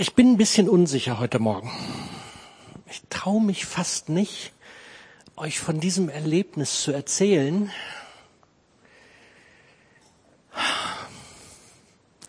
[0.00, 1.72] Ich bin ein bisschen unsicher heute Morgen.
[2.88, 4.52] Ich traue mich fast nicht,
[5.34, 7.72] euch von diesem Erlebnis zu erzählen.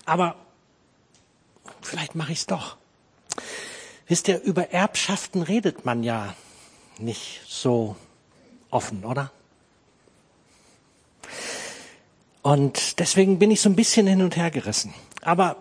[0.03, 0.35] Aber
[1.83, 2.77] vielleicht mache ich es doch.
[4.07, 6.33] Wisst ihr, über Erbschaften redet man ja
[6.97, 7.95] nicht so
[8.71, 9.31] offen, oder?
[12.41, 14.91] Und deswegen bin ich so ein bisschen hin und her gerissen.
[15.21, 15.57] Aber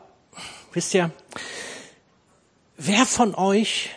[0.72, 1.12] wisst ihr,
[2.80, 3.90] Wer von euch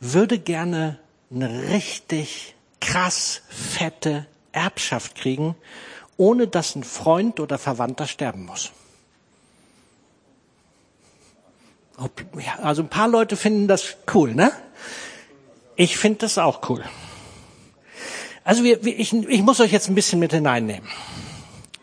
[0.00, 0.98] würde gerne
[1.30, 5.54] eine richtig krass fette Erbschaft kriegen,
[6.16, 8.72] ohne dass ein Freund oder Verwandter sterben muss?
[12.60, 14.50] Also ein paar Leute finden das cool, ne?
[15.76, 16.82] Ich finde das auch cool.
[18.42, 20.88] Also wir, ich, ich muss euch jetzt ein bisschen mit hineinnehmen.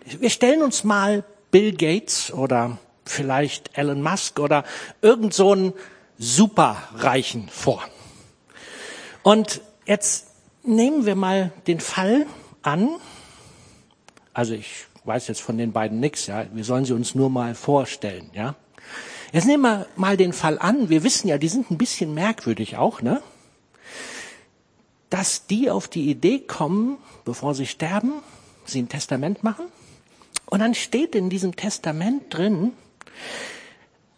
[0.04, 4.66] Wir stellen uns mal Bill Gates oder vielleicht Elon Musk oder
[5.02, 5.74] irgend so ein
[6.18, 7.84] Superreichen vor.
[9.24, 10.28] Und jetzt
[10.64, 12.26] nehmen wir mal den Fall
[12.62, 12.90] an,
[14.34, 17.56] also ich weiß jetzt von den beiden nichts, ja, wir sollen sie uns nur mal
[17.56, 18.56] vorstellen, ja.
[19.32, 22.78] Jetzt nehmen wir mal den Fall an, wir wissen ja, die sind ein bisschen merkwürdig
[22.78, 23.22] auch, ne?
[25.10, 28.14] Dass die auf die Idee kommen, bevor sie sterben,
[28.66, 29.66] sie ein Testament machen.
[30.46, 32.74] Und dann steht in diesem Testament drin,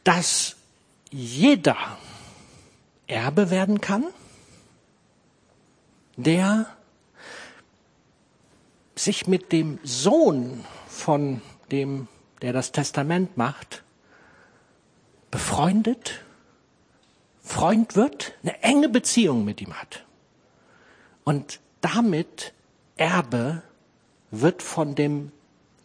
[0.04, 0.57] dass
[1.12, 1.78] jeder
[3.08, 4.06] Erbe werden kann,
[6.18, 6.66] der
[8.96, 11.42] sich mit dem Sohn von
[11.72, 12.08] dem,
[12.42, 13.84] der das Testament macht,
[15.32, 16.24] befreundet,
[17.44, 20.04] Freund wird, eine enge Beziehung mit ihm hat.
[21.24, 22.54] Und damit
[22.98, 23.62] Erbe
[24.32, 25.32] wird von dem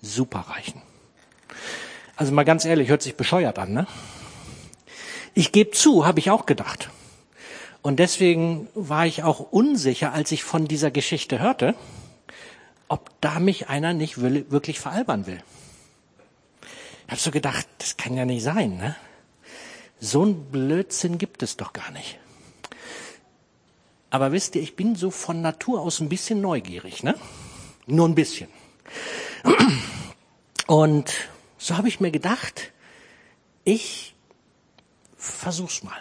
[0.01, 0.83] Superreichen.
[2.17, 3.87] Also mal ganz ehrlich, hört sich bescheuert an, ne?
[5.35, 6.91] Ich gebe zu, habe ich auch gedacht.
[7.81, 11.75] Und deswegen war ich auch unsicher, als ich von dieser Geschichte hörte,
[12.89, 15.43] ob da mich einer nicht wirklich veralbern will.
[17.07, 18.95] Ich habe so gedacht, das kann ja nicht sein, ne?
[19.99, 22.19] So ein Blödsinn gibt es doch gar nicht.
[24.11, 27.15] Aber wisst ihr, ich bin so von Natur aus ein bisschen neugierig, ne?
[27.87, 28.49] Nur ein bisschen.
[30.67, 31.13] Und
[31.57, 32.73] so habe ich mir gedacht,
[33.65, 34.12] ich
[35.23, 35.97] versuch's mal.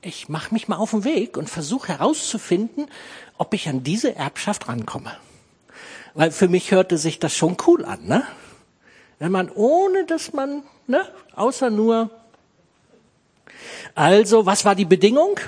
[0.00, 2.88] Ich mache mich mal auf den Weg und versuche herauszufinden,
[3.38, 5.12] ob ich an diese Erbschaft rankomme.
[6.14, 8.22] Weil für mich hörte sich das schon cool an, ne?
[9.18, 12.10] Wenn man ohne, dass man, ne, außer nur.
[13.94, 15.38] Also, was war die Bedingung?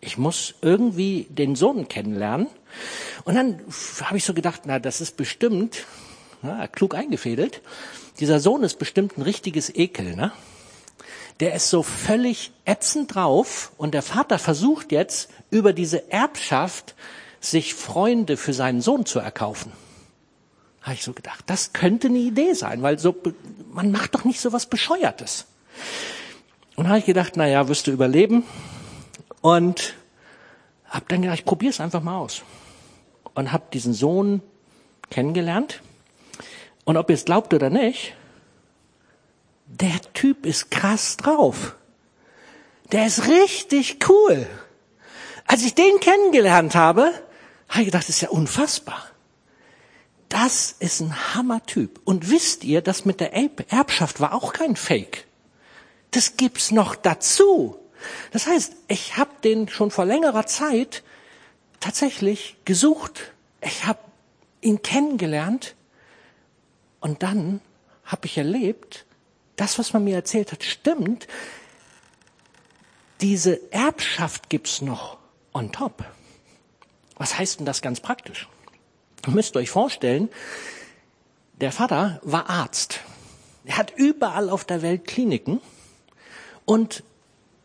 [0.00, 2.48] Ich muss irgendwie den Sohn kennenlernen.
[3.24, 3.60] Und dann
[4.02, 5.86] habe ich so gedacht, na, das ist bestimmt,
[6.44, 7.60] na, klug eingefädelt
[8.20, 10.32] dieser Sohn ist bestimmt ein richtiges Ekel, ne?
[11.40, 16.94] Der ist so völlig ätzend drauf und der Vater versucht jetzt über diese Erbschaft
[17.40, 19.72] sich Freunde für seinen Sohn zu erkaufen.
[20.80, 23.16] Habe ich so gedacht, das könnte eine Idee sein, weil so
[23.72, 25.46] man macht doch nicht so was Bescheuertes.
[26.76, 28.44] Und habe ich gedacht, na ja, wirst du überleben
[29.40, 29.94] und
[30.86, 32.42] habe dann gedacht, ich probiere es einfach mal aus
[33.34, 34.40] und habe diesen Sohn
[35.10, 35.82] kennengelernt
[36.84, 38.14] und ob ihr es glaubt oder nicht,
[39.66, 41.74] der Typ ist krass drauf.
[42.92, 44.46] Der ist richtig cool.
[45.46, 47.12] Als ich den kennengelernt habe,
[47.68, 49.06] habe ich gedacht, das ist ja unfassbar.
[50.28, 52.00] Das ist ein Hammertyp.
[52.04, 55.26] Und wisst ihr, das mit der Erbschaft war auch kein Fake.
[56.10, 57.76] Das gibt's noch dazu.
[58.32, 61.02] Das heißt, ich habe den schon vor längerer Zeit
[61.80, 63.32] tatsächlich gesucht.
[63.60, 63.98] Ich habe
[64.60, 65.74] ihn kennengelernt
[67.04, 67.60] und dann
[68.06, 69.04] habe ich erlebt,
[69.56, 71.28] das, was man mir erzählt hat, stimmt.
[73.20, 75.18] Diese Erbschaft gibt's noch
[75.52, 76.02] on top.
[77.18, 78.48] Was heißt denn das ganz praktisch?
[79.26, 80.30] Ihr müsst euch vorstellen,
[81.60, 83.00] der Vater war Arzt.
[83.66, 85.60] Er hat überall auf der Welt Kliniken.
[86.64, 87.02] Und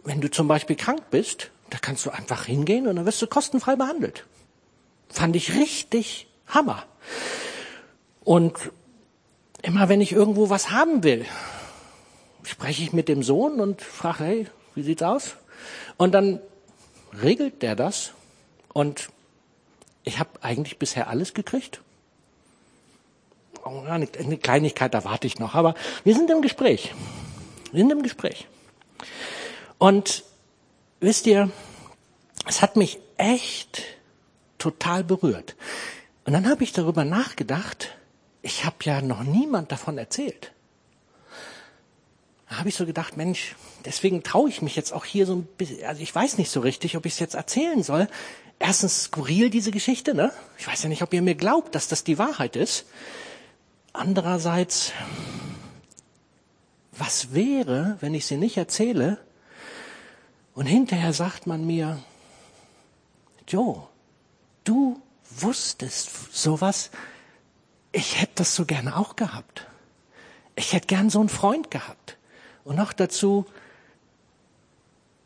[0.04, 3.28] wenn du zum Beispiel krank bist, da kannst du einfach hingehen und dann wirst du
[3.28, 4.25] kostenfrei behandelt.
[5.08, 6.84] Fand ich richtig Hammer.
[8.25, 8.74] Und
[9.62, 11.26] Immer wenn ich irgendwo was haben will,
[12.44, 15.36] spreche ich mit dem Sohn und frage, hey, wie sieht's aus?
[15.98, 16.40] Und dann
[17.22, 18.12] regelt der das
[18.74, 19.10] und
[20.04, 21.82] ich habe eigentlich bisher alles gekriegt.
[23.64, 26.94] Eine Kleinigkeit, da warte ich noch, aber wir sind im Gespräch.
[27.72, 28.48] Wir sind im Gespräch.
[29.78, 30.24] Und
[31.02, 31.52] wisst ihr,
[32.48, 33.84] es hat mich echt
[34.58, 35.56] total berührt.
[36.26, 37.96] Und dann habe ich darüber nachgedacht,
[38.41, 40.51] ich habe ja noch niemand davon erzählt.
[42.50, 43.56] Da habe ich so gedacht, Mensch,
[43.86, 46.62] deswegen traue ich mich jetzt auch hier so ein bisschen, also ich weiß nicht so
[46.62, 48.07] richtig, ob ich es jetzt erzählen soll.
[48.57, 50.31] Erstens skurril diese Geschichte, ne?
[50.57, 52.86] Ich weiß ja nicht, ob ihr mir glaubt, dass das die Wahrheit ist.
[53.94, 54.94] Andererseits,
[56.91, 59.19] was wäre, wenn ich sie nicht erzähle
[60.56, 62.00] und hinterher sagt man mir,
[63.47, 63.88] Joe,
[64.63, 66.91] du wusstest sowas,
[67.91, 69.68] ich hätte das so gerne auch gehabt.
[70.56, 72.18] Ich hätte gern so einen Freund gehabt.
[72.63, 73.45] Und noch dazu,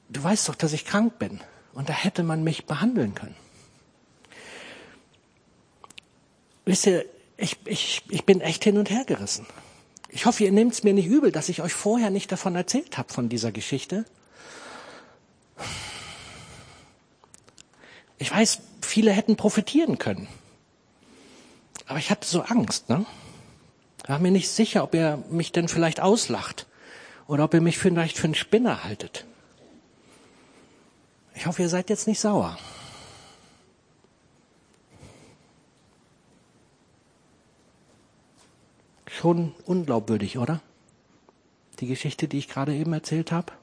[0.09, 1.41] du weißt doch, dass ich krank bin.
[1.73, 3.35] Und da hätte man mich behandeln können.
[6.65, 7.05] Wisst ihr,
[7.35, 9.45] ich, ich, ich bin echt hin und her gerissen.
[10.09, 12.97] Ich hoffe, ihr nehmt es mir nicht übel, dass ich euch vorher nicht davon erzählt
[12.97, 14.05] habe, von dieser Geschichte.
[18.19, 20.27] Ich weiß, viele hätten profitieren können.
[21.87, 23.05] Aber ich hatte so Angst, ne?
[24.03, 26.67] Ich war mir nicht sicher, ob er mich denn vielleicht auslacht
[27.27, 29.25] oder ob ihr mich vielleicht für einen Spinner haltet.
[31.35, 32.57] Ich hoffe, ihr seid jetzt nicht sauer.
[39.07, 40.59] Schon unglaubwürdig, oder?
[41.79, 43.53] Die Geschichte, die ich gerade eben erzählt habe.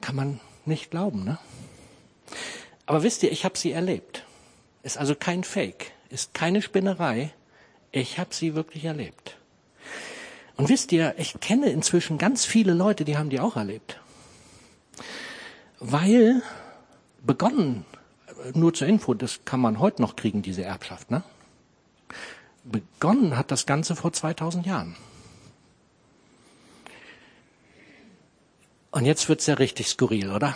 [0.00, 1.38] Kann man nicht glauben, ne?
[2.86, 4.19] Aber wisst ihr, ich habe sie erlebt.
[4.82, 7.32] Ist also kein Fake, ist keine Spinnerei.
[7.92, 9.36] Ich habe sie wirklich erlebt.
[10.56, 13.98] Und wisst ihr, ich kenne inzwischen ganz viele Leute, die haben die auch erlebt.
[15.78, 16.42] Weil
[17.22, 17.84] begonnen,
[18.54, 21.22] nur zur Info, das kann man heute noch kriegen, diese Erbschaft, ne?
[22.64, 24.96] Begonnen hat das Ganze vor 2000 Jahren.
[28.90, 30.54] Und jetzt wird's ja richtig skurril, oder?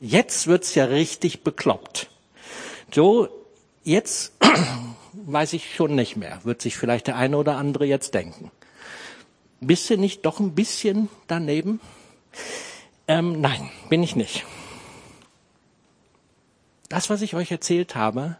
[0.00, 2.10] Jetzt wird's ja richtig bekloppt.
[2.94, 3.28] Joe,
[3.82, 4.34] jetzt
[5.12, 8.52] weiß ich schon nicht mehr, wird sich vielleicht der eine oder andere jetzt denken.
[9.60, 11.80] Bist du nicht doch ein bisschen daneben?
[13.08, 14.44] Ähm, nein, bin ich nicht.
[16.88, 18.36] Das, was ich euch erzählt habe,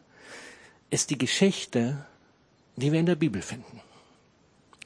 [0.88, 2.06] ist die Geschichte,
[2.76, 3.80] die wir in der Bibel finden.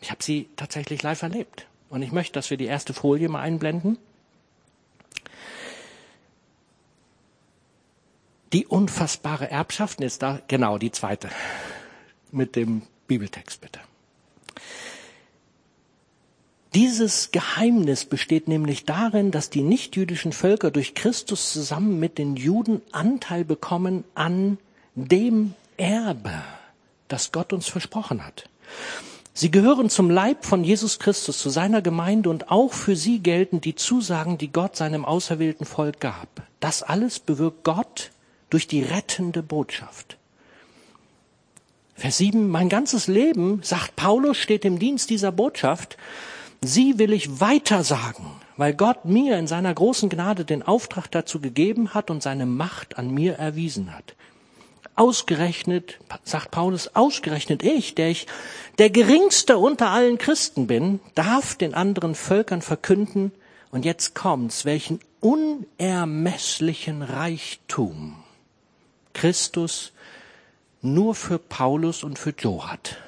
[0.01, 1.67] Ich habe sie tatsächlich live erlebt.
[1.91, 3.99] Und ich möchte, dass wir die erste Folie mal einblenden.
[8.53, 11.29] Die unfassbare Erbschaft ist da, genau, die zweite.
[12.33, 13.81] Mit dem Bibeltext bitte.
[16.75, 22.83] Dieses Geheimnis besteht nämlich darin, dass die nichtjüdischen Völker durch Christus zusammen mit den Juden
[22.93, 24.59] Anteil bekommen an
[24.95, 26.43] dem Erbe,
[27.09, 28.49] das Gott uns versprochen hat.
[29.33, 33.61] Sie gehören zum Leib von Jesus Christus, zu seiner Gemeinde und auch für sie gelten
[33.61, 36.29] die Zusagen, die Gott seinem auserwählten Volk gab.
[36.61, 38.11] Das alles bewirkt Gott
[38.51, 40.17] durch die rettende Botschaft.
[41.95, 45.97] Vers 7, mein ganzes Leben, sagt Paulus, steht im Dienst dieser Botschaft.
[46.61, 51.95] Sie will ich weitersagen, weil Gott mir in seiner großen Gnade den Auftrag dazu gegeben
[51.95, 54.15] hat und seine Macht an mir erwiesen hat.
[54.95, 58.29] Ausgerechnet, sagt Paulus, ausgerechnet ich, der ich
[58.79, 63.33] der geringste unter allen Christen bin, darf den anderen Völkern verkünden,
[63.71, 68.17] und jetzt kommt's, welchen unermesslichen Reichtum
[69.19, 69.93] Christus
[70.81, 72.99] nur für Paulus und für Joe hat.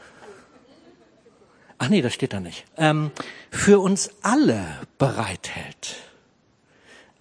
[1.79, 2.65] Ach nee, das steht da nicht.
[2.77, 3.13] Ähm,
[3.51, 4.67] für uns alle
[4.99, 5.97] bereithält.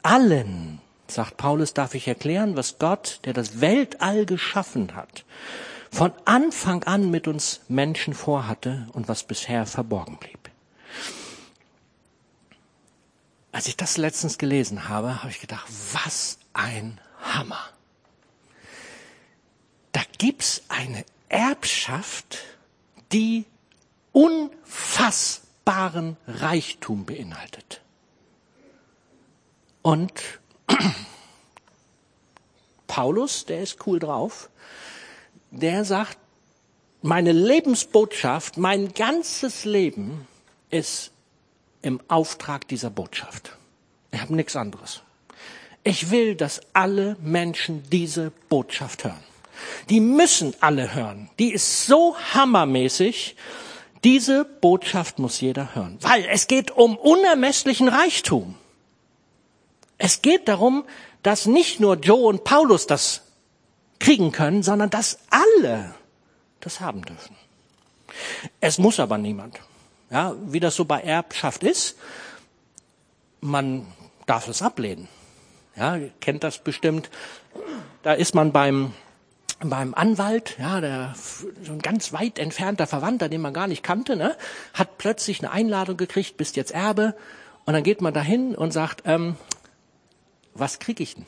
[0.01, 5.23] Allen sagt Paulus, darf ich erklären, was Gott, der das Weltall geschaffen hat,
[5.91, 10.49] von Anfang an mit uns Menschen vorhatte und was bisher verborgen blieb.
[13.51, 17.69] Als ich das letztens gelesen habe, habe ich gedacht, was ein Hammer.
[20.19, 22.37] Gibt's eine Erbschaft,
[23.11, 23.45] die
[24.11, 27.81] unfassbaren Reichtum beinhaltet.
[29.81, 30.11] Und
[32.87, 34.49] Paulus, der ist cool drauf,
[35.51, 36.17] der sagt,
[37.01, 40.27] meine Lebensbotschaft, mein ganzes Leben
[40.69, 41.11] ist
[41.81, 43.55] im Auftrag dieser Botschaft.
[44.11, 45.01] Ich habe nichts anderes.
[45.83, 49.28] Ich will, dass alle Menschen diese Botschaft hören.
[49.89, 51.29] Die müssen alle hören.
[51.39, 53.35] Die ist so hammermäßig.
[54.03, 58.55] Diese Botschaft muss jeder hören, weil es geht um unermesslichen Reichtum.
[59.97, 60.85] Es geht darum,
[61.23, 63.23] dass nicht nur Joe und Paulus das
[63.99, 65.93] kriegen können, sondern dass alle
[66.61, 67.35] das haben dürfen.
[68.61, 69.59] Es muss aber niemand.
[70.09, 71.97] Ja, wie das so bei Erbschaft ist,
[73.41, 73.85] man
[74.25, 75.07] darf es ablehnen.
[75.75, 77.09] Ja, kennt das bestimmt.
[78.03, 78.93] Da ist man beim
[79.59, 81.13] beim Anwalt, ja, der
[81.63, 84.37] so ein ganz weit entfernter Verwandter, den man gar nicht kannte, ne,
[84.73, 87.15] hat plötzlich eine Einladung gekriegt, bist jetzt Erbe,
[87.65, 89.35] und dann geht man dahin und sagt, ähm,
[90.55, 91.27] was krieg ich denn?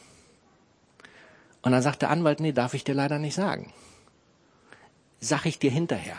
[1.62, 3.72] Und dann sagt der Anwalt, nee, darf ich dir leider nicht sagen.
[5.20, 6.18] Sag ich dir hinterher.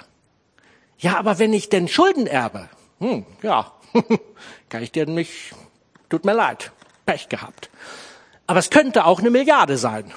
[0.98, 2.68] Ja, aber wenn ich denn Schulden erbe,
[3.00, 3.72] hm, ja,
[4.68, 5.56] kann ich dir nicht,
[6.08, 6.70] tut mir leid,
[7.04, 7.68] Pech gehabt.
[8.46, 10.12] Aber es könnte auch eine Milliarde sein.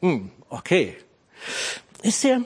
[0.00, 0.96] Hm, okay.
[2.02, 2.44] Ist ihr,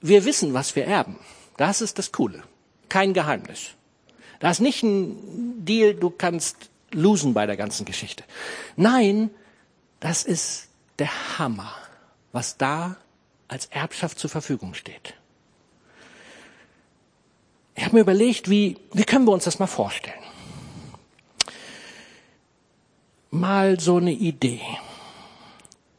[0.00, 1.18] wir wissen, was wir erben.
[1.56, 2.42] Das ist das Coole.
[2.88, 3.70] Kein Geheimnis.
[4.40, 8.24] Das ist nicht ein Deal, du kannst losen bei der ganzen Geschichte.
[8.76, 9.30] Nein,
[10.00, 11.74] das ist der Hammer,
[12.32, 12.96] was da
[13.48, 15.14] als Erbschaft zur Verfügung steht.
[17.74, 20.18] Ich habe mir überlegt, wie, wie können wir uns das mal vorstellen?
[23.30, 24.60] Mal so eine Idee.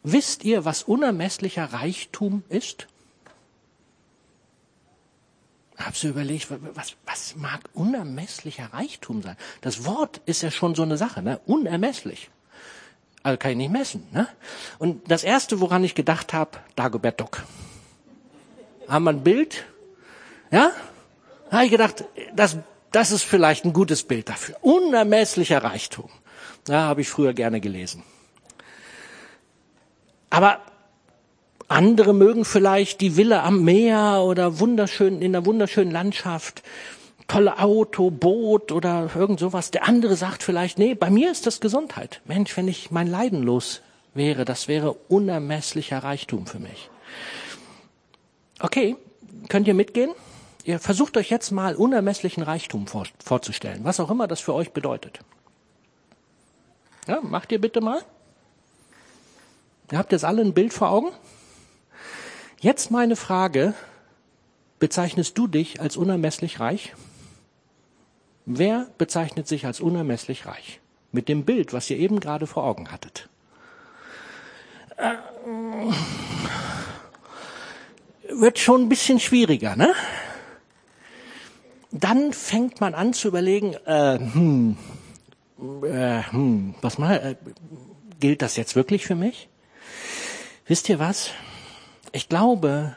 [0.03, 2.87] Wisst ihr, was unermesslicher Reichtum ist?
[5.77, 9.37] Habst du überlegt, was, was mag unermesslicher Reichtum sein?
[9.61, 11.39] Das Wort ist ja schon so eine Sache, ne?
[11.45, 12.29] Unermesslich.
[13.23, 14.05] Also kann ich nicht messen.
[14.11, 14.27] Ne?
[14.79, 17.43] Und das erste, woran ich gedacht habe, Dagobert Duck.
[18.87, 19.65] Haben wir ein Bild?
[20.51, 20.71] Ja?
[21.49, 22.03] Da habe ich gedacht,
[22.35, 22.57] das,
[22.91, 24.57] das ist vielleicht ein gutes Bild dafür.
[24.61, 26.09] Unermesslicher Reichtum.
[26.67, 28.03] Ja, habe ich früher gerne gelesen.
[30.33, 30.61] Aber
[31.67, 36.63] andere mögen vielleicht die Villa am Meer oder wunderschön, in einer wunderschönen Landschaft,
[37.27, 39.69] tolle Auto, Boot oder irgend sowas.
[39.69, 42.19] Der andere sagt vielleicht, nee, bei mir ist das Gesundheit.
[42.25, 43.81] Mensch, wenn ich mein Leiden los
[44.15, 46.89] wäre, das wäre unermesslicher Reichtum für mich.
[48.59, 48.95] Okay,
[49.49, 50.15] könnt ihr mitgehen?
[50.63, 54.71] Ihr versucht euch jetzt mal unermesslichen Reichtum vor, vorzustellen, was auch immer das für euch
[54.71, 55.19] bedeutet.
[57.07, 58.01] Ja, macht ihr bitte mal.
[59.93, 61.11] Ihr habt jetzt alle ein Bild vor Augen?
[62.59, 63.75] Jetzt meine Frage,
[64.79, 66.95] bezeichnest du dich als unermesslich reich?
[68.47, 70.79] Wer bezeichnet sich als unermesslich reich?
[71.11, 73.29] Mit dem Bild, was ihr eben gerade vor Augen hattet.
[74.97, 75.13] Äh,
[78.33, 79.93] wird schon ein bisschen schwieriger, ne?
[81.91, 84.75] Dann fängt man an zu überlegen, äh, hm,
[85.83, 87.35] äh, hm, was mal, äh,
[88.19, 89.49] gilt das jetzt wirklich für mich?
[90.65, 91.31] Wisst ihr was?
[92.13, 92.95] Ich glaube,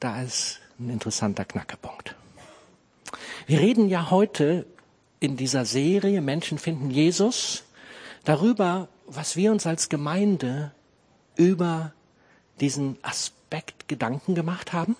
[0.00, 2.14] da ist ein interessanter Knackepunkt.
[3.46, 4.66] Wir reden ja heute
[5.18, 7.64] in dieser Serie Menschen finden Jesus
[8.24, 10.72] darüber, was wir uns als Gemeinde
[11.36, 11.92] über
[12.60, 14.96] diesen Aspekt Gedanken gemacht haben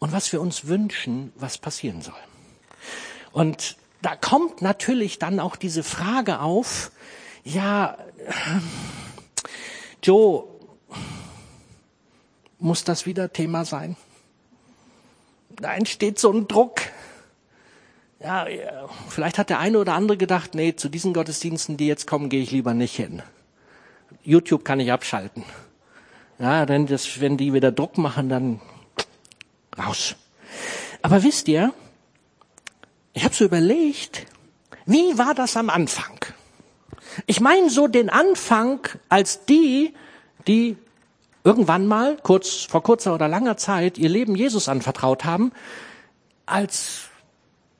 [0.00, 2.14] und was wir uns wünschen, was passieren soll.
[3.30, 6.90] Und da kommt natürlich dann auch diese Frage auf,
[7.44, 7.96] ja,
[10.04, 10.44] Joe,
[12.58, 13.96] muss das wieder Thema sein?
[15.48, 16.82] Da entsteht so ein Druck.
[18.20, 18.46] Ja,
[19.08, 22.42] vielleicht hat der eine oder andere gedacht, nee, zu diesen Gottesdiensten, die jetzt kommen, gehe
[22.42, 23.22] ich lieber nicht hin.
[24.22, 25.42] YouTube kann ich abschalten.
[26.38, 28.60] Ja, denn das, wenn die wieder Druck machen, dann
[29.78, 30.16] raus.
[31.00, 31.72] Aber wisst ihr,
[33.14, 34.26] ich habe so überlegt,
[34.84, 36.23] wie war das am Anfang?
[37.26, 39.94] Ich meine so den Anfang als die,
[40.46, 40.76] die
[41.44, 45.52] irgendwann mal, kurz, vor kurzer oder langer Zeit, ihr Leben Jesus anvertraut haben,
[46.46, 47.08] als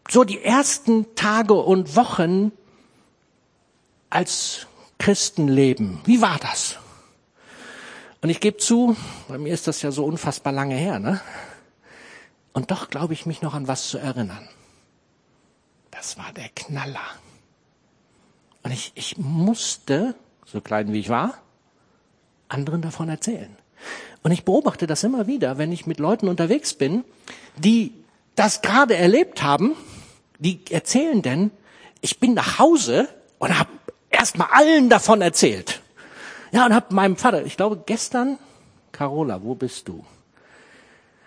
[0.08, 2.52] so die ersten Tage und Wochen
[4.10, 4.66] als
[4.98, 6.00] Christenleben.
[6.04, 6.78] Wie war das?
[8.20, 8.96] Und ich gebe zu,
[9.28, 11.20] bei mir ist das ja so unfassbar lange her, ne?
[12.52, 14.48] Und doch glaube ich mich noch an was zu erinnern.
[15.90, 17.00] Das war der Knaller.
[18.64, 21.35] Und ich, ich musste, so klein wie ich war,
[22.49, 23.56] anderen davon erzählen.
[24.23, 27.04] Und ich beobachte das immer wieder, wenn ich mit Leuten unterwegs bin,
[27.56, 27.92] die
[28.35, 29.76] das gerade erlebt haben,
[30.38, 31.50] die erzählen denn,
[32.00, 33.71] ich bin nach Hause und habe
[34.11, 35.83] erstmal allen davon erzählt.
[36.52, 38.38] Ja, und habe meinem Vater, ich glaube gestern,
[38.92, 40.04] Carola, wo bist du?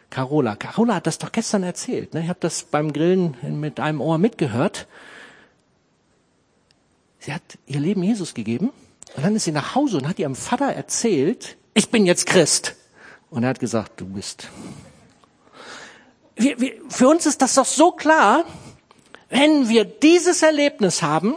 [0.10, 2.14] Carola, Carola hat das doch gestern erzählt.
[2.14, 2.22] Ne?
[2.24, 4.88] Ich habe das beim Grillen mit einem Ohr mitgehört.
[7.20, 8.72] Sie hat ihr Leben Jesus gegeben
[9.16, 12.76] und dann ist sie nach Hause und hat ihrem Vater erzählt, ich bin jetzt Christ.
[13.30, 14.48] Und er hat gesagt, du bist.
[16.36, 18.46] Wir, wir, für uns ist das doch so klar,
[19.30, 21.36] wenn wir dieses Erlebnis haben,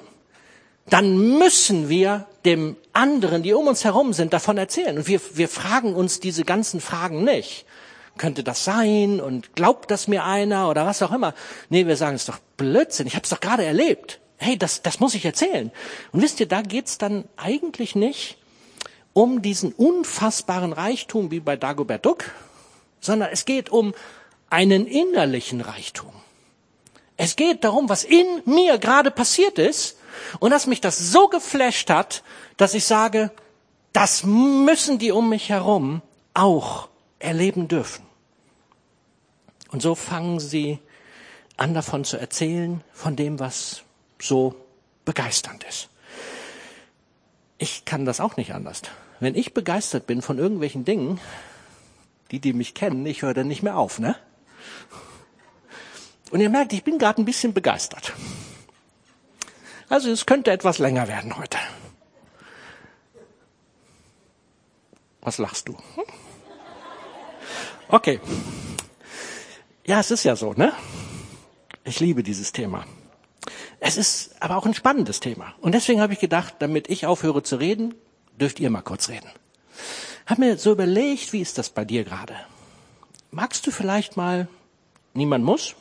[0.88, 4.99] dann müssen wir dem anderen, die um uns herum sind, davon erzählen.
[4.99, 7.64] Und wir, wir fragen uns diese ganzen Fragen nicht.
[8.18, 9.20] Könnte das sein?
[9.20, 10.68] Und glaubt das mir einer?
[10.68, 11.34] Oder was auch immer.
[11.68, 13.06] Nee, wir sagen, es ist doch Blödsinn.
[13.06, 14.20] Ich habe es doch gerade erlebt.
[14.42, 15.70] Hey, das, das muss ich erzählen.
[16.12, 18.38] Und wisst ihr, da geht's dann eigentlich nicht
[19.12, 22.30] um diesen unfassbaren Reichtum wie bei Dagobert Duck,
[23.00, 23.92] sondern es geht um
[24.49, 26.11] einen innerlichen Reichtum.
[27.18, 29.99] Es geht darum, was in mir gerade passiert ist
[30.38, 32.23] und dass mich das so geflasht hat,
[32.56, 33.30] dass ich sage,
[33.92, 36.00] das müssen die um mich herum
[36.32, 38.06] auch erleben dürfen.
[39.70, 40.78] Und so fangen sie
[41.59, 43.82] an davon zu erzählen, von dem, was
[44.20, 44.54] so
[45.04, 45.88] begeisternd ist.
[47.58, 48.82] Ich kann das auch nicht anders.
[49.18, 51.20] Wenn ich begeistert bin von irgendwelchen Dingen,
[52.30, 54.16] die, die mich kennen, ich höre dann nicht mehr auf, ne?
[56.30, 58.12] Und ihr merkt, ich bin gerade ein bisschen begeistert.
[59.88, 61.58] Also es könnte etwas länger werden heute.
[65.20, 65.76] Was lachst du?
[65.96, 66.04] Hm?
[67.88, 68.20] Okay.
[69.84, 70.72] Ja, es ist ja so, ne?
[71.84, 72.86] Ich liebe dieses Thema.
[73.80, 75.54] Es ist aber auch ein spannendes Thema.
[75.60, 77.94] Und deswegen habe ich gedacht, damit ich aufhöre zu reden,
[78.38, 79.28] dürft ihr mal kurz reden.
[80.26, 82.37] Hab mir so überlegt, wie ist das bei dir gerade?
[83.30, 84.49] Magst du vielleicht mal,
[85.14, 85.75] niemand muss,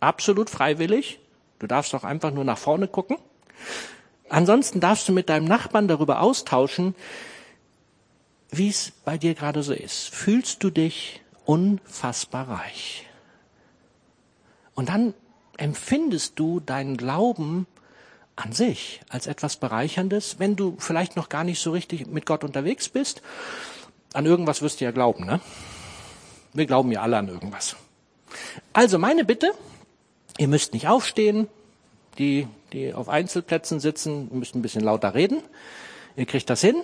[0.00, 1.18] absolut freiwillig,
[1.58, 3.16] du darfst auch einfach nur nach vorne gucken.
[4.28, 6.94] Ansonsten darfst du mit deinem Nachbarn darüber austauschen,
[8.50, 10.08] wie es bei dir gerade so ist.
[10.14, 13.06] Fühlst du dich unfassbar reich?
[14.74, 15.14] Und dann
[15.56, 17.66] empfindest du deinen Glauben
[18.36, 22.44] an sich als etwas Bereicherndes, wenn du vielleicht noch gar nicht so richtig mit Gott
[22.44, 23.22] unterwegs bist.
[24.12, 25.40] An irgendwas wirst du ja glauben, ne?
[26.52, 27.76] Wir glauben ja alle an irgendwas.
[28.72, 29.52] Also meine Bitte,
[30.38, 31.48] ihr müsst nicht aufstehen,
[32.18, 35.42] die, die auf Einzelplätzen sitzen, müsst ein bisschen lauter reden.
[36.16, 36.76] Ihr kriegt das hin.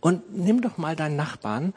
[0.00, 1.74] Und nimm doch mal deinen Nachbarn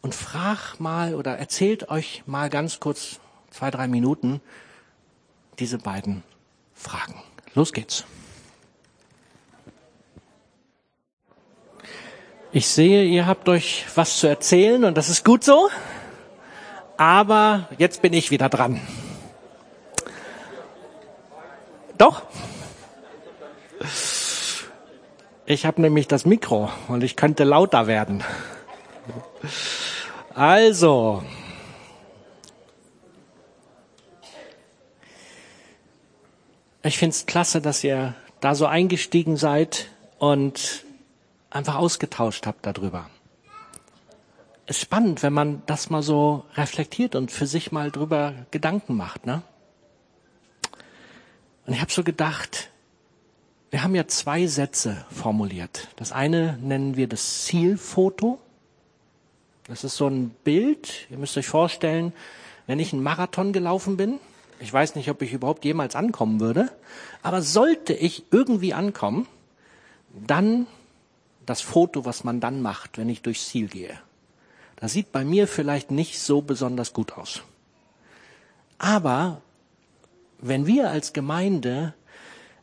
[0.00, 3.18] und frag mal oder erzählt euch mal ganz kurz
[3.50, 4.40] zwei, drei Minuten
[5.58, 6.22] diese beiden
[6.74, 7.22] Fragen.
[7.54, 8.04] Los geht's.
[12.50, 15.68] Ich sehe, ihr habt euch was zu erzählen und das ist gut so.
[16.96, 18.80] Aber jetzt bin ich wieder dran.
[21.98, 22.22] Doch?
[25.46, 28.22] Ich habe nämlich das Mikro und ich könnte lauter werden.
[30.34, 31.22] Also,
[36.88, 40.84] ich finde es klasse, dass ihr da so eingestiegen seid und
[41.50, 43.10] einfach ausgetauscht habt darüber.
[44.66, 48.96] Es ist spannend, wenn man das mal so reflektiert und für sich mal drüber Gedanken
[48.96, 49.42] macht, ne?
[51.66, 52.70] Und ich habe so gedacht,
[53.70, 55.88] wir haben ja zwei Sätze formuliert.
[55.96, 58.38] Das eine nennen wir das Zielfoto.
[59.64, 61.06] Das ist so ein Bild.
[61.10, 62.14] Ihr müsst euch vorstellen,
[62.66, 64.18] wenn ich einen Marathon gelaufen bin,
[64.60, 66.70] ich weiß nicht, ob ich überhaupt jemals ankommen würde,
[67.22, 69.26] aber sollte ich irgendwie ankommen,
[70.26, 70.66] dann
[71.46, 73.98] das Foto, was man dann macht, wenn ich durchs Ziel gehe.
[74.76, 77.42] Das sieht bei mir vielleicht nicht so besonders gut aus.
[78.78, 79.42] Aber
[80.40, 81.94] wenn wir als Gemeinde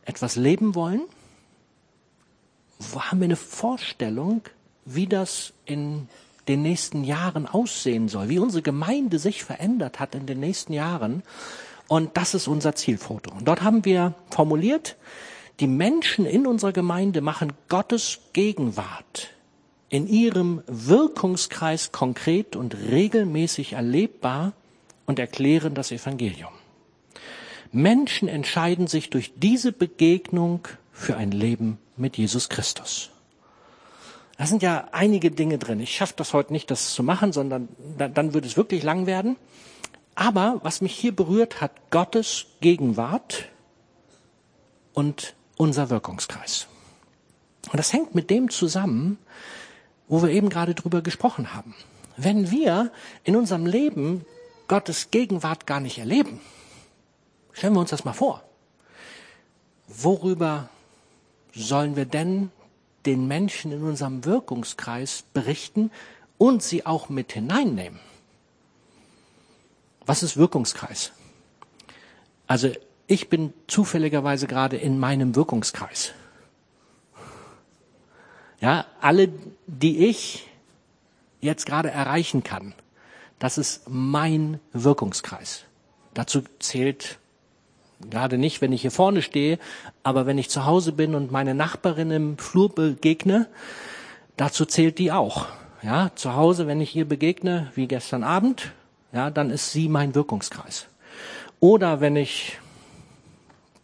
[0.04, 1.02] etwas leben wollen,
[2.94, 4.42] haben wir eine Vorstellung,
[4.84, 6.08] wie das in
[6.48, 11.22] den nächsten Jahren aussehen soll, wie unsere Gemeinde sich verändert hat in den nächsten Jahren.
[11.88, 13.30] Und das ist unser Zielfoto.
[13.32, 14.96] Und dort haben wir formuliert,
[15.60, 19.30] die Menschen in unserer Gemeinde machen Gottes Gegenwart
[19.88, 24.52] in ihrem Wirkungskreis konkret und regelmäßig erlebbar
[25.06, 26.50] und erklären das Evangelium.
[27.72, 33.10] Menschen entscheiden sich durch diese Begegnung für ein Leben mit Jesus Christus.
[34.38, 35.80] Da sind ja einige Dinge drin.
[35.80, 39.06] Ich schaffe das heute nicht, das zu machen, sondern dann, dann würde es wirklich lang
[39.06, 39.36] werden.
[40.16, 43.44] Aber was mich hier berührt, hat Gottes Gegenwart
[44.94, 46.66] und unser Wirkungskreis.
[47.70, 49.18] Und das hängt mit dem zusammen,
[50.08, 51.74] wo wir eben gerade drüber gesprochen haben.
[52.16, 52.92] Wenn wir
[53.24, 54.24] in unserem Leben
[54.68, 56.40] Gottes Gegenwart gar nicht erleben,
[57.52, 58.42] stellen wir uns das mal vor.
[59.86, 60.70] Worüber
[61.54, 62.50] sollen wir denn
[63.04, 65.90] den Menschen in unserem Wirkungskreis berichten
[66.38, 68.00] und sie auch mit hineinnehmen?
[70.06, 71.12] Was ist Wirkungskreis?
[72.46, 72.70] Also
[73.08, 76.12] ich bin zufälligerweise gerade in meinem Wirkungskreis.
[78.60, 79.28] Ja, alle,
[79.66, 80.48] die ich
[81.40, 82.72] jetzt gerade erreichen kann,
[83.38, 85.64] das ist mein Wirkungskreis.
[86.14, 87.18] Dazu zählt
[88.00, 89.58] gerade nicht, wenn ich hier vorne stehe,
[90.02, 93.46] aber wenn ich zu Hause bin und meine Nachbarin im Flur begegne,
[94.36, 95.46] dazu zählt die auch.
[95.82, 98.72] Ja, zu Hause, wenn ich ihr begegne, wie gestern Abend,
[99.12, 100.86] ja, dann ist sie mein Wirkungskreis.
[101.60, 102.58] Oder wenn ich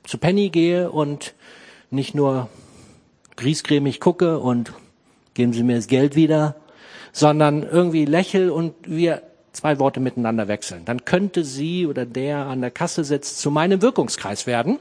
[0.05, 1.35] zu Penny gehe und
[1.91, 2.49] nicht nur
[3.37, 4.73] griesgrämig gucke und
[5.35, 6.57] geben Sie mir das Geld wieder,
[7.13, 10.85] sondern irgendwie lächel und wir zwei Worte miteinander wechseln.
[10.85, 14.79] Dann könnte sie oder der an der Kasse sitzt zu meinem Wirkungskreis werden.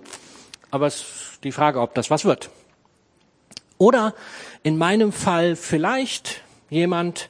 [0.70, 2.50] Aber es ist die Frage, ob das was wird.
[3.78, 4.14] Oder
[4.64, 7.30] in meinem Fall vielleicht jemand,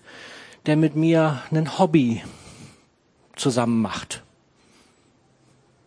[0.68, 2.22] der mit mir ein Hobby
[3.42, 4.24] zusammen macht.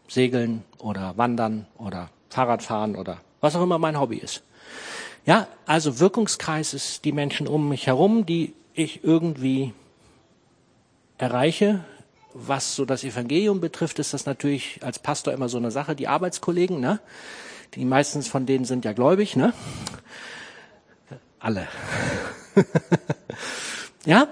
[0.09, 4.43] Segeln oder Wandern oder Fahrradfahren oder was auch immer mein Hobby ist.
[5.25, 9.73] Ja, also Wirkungskreis ist die Menschen um mich herum, die ich irgendwie
[11.17, 11.85] erreiche.
[12.35, 15.95] Was so das Evangelium betrifft, ist das natürlich als Pastor immer so eine Sache.
[15.95, 17.01] Die Arbeitskollegen, ne?
[17.75, 19.55] Die meistens von denen sind ja gläubig, ne?
[21.39, 21.69] Alle.
[24.05, 24.29] ja?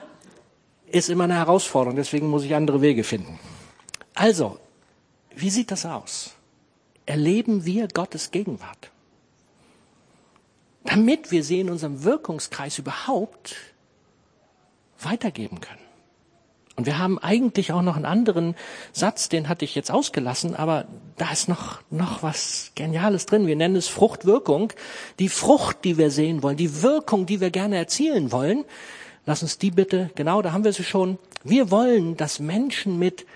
[0.92, 3.38] Ist immer eine Herausforderung, deswegen muss ich andere Wege finden.
[4.14, 4.59] Also,
[5.35, 6.35] wie sieht das aus?
[7.07, 8.90] Erleben wir Gottes Gegenwart?
[10.85, 13.57] Damit wir sie in unserem Wirkungskreis überhaupt
[15.00, 15.81] weitergeben können.
[16.76, 18.55] Und wir haben eigentlich auch noch einen anderen
[18.92, 23.46] Satz, den hatte ich jetzt ausgelassen, aber da ist noch, noch was Geniales drin.
[23.46, 24.74] Wir nennen es Fruchtwirkung.
[25.18, 28.64] Die Frucht, die wir sehen wollen, die Wirkung, die wir gerne erzielen wollen.
[29.26, 31.18] Lass uns die bitte, genau, da haben wir sie schon.
[31.44, 33.26] Wir wollen, dass Menschen mit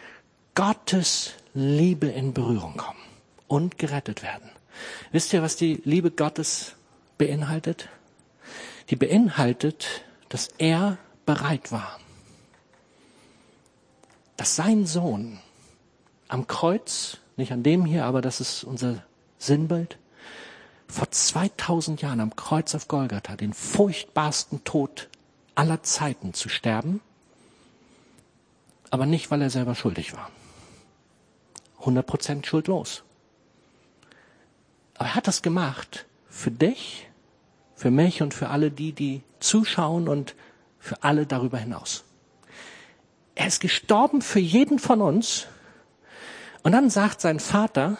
[0.54, 2.98] Gottes Liebe in Berührung kommen
[3.46, 4.50] und gerettet werden.
[5.12, 6.74] Wisst ihr, was die Liebe Gottes
[7.18, 7.88] beinhaltet?
[8.90, 11.98] Die beinhaltet, dass er bereit war
[14.36, 15.38] dass sein Sohn
[16.28, 19.02] am Kreuz, nicht an dem hier, aber das ist unser
[19.38, 19.98] Sinnbild,
[20.88, 25.08] vor 2000 Jahren am Kreuz auf Golgatha den furchtbarsten Tod
[25.56, 27.00] aller Zeiten zu sterben,
[28.90, 30.30] aber nicht, weil er selber schuldig war.
[31.82, 33.02] 100% schuldlos.
[34.94, 37.08] Aber er hat das gemacht für dich,
[37.74, 40.34] für mich und für alle die, die zuschauen und
[40.78, 42.04] für alle darüber hinaus.
[43.34, 45.46] Er ist gestorben für jeden von uns.
[46.62, 47.98] Und dann sagt sein Vater,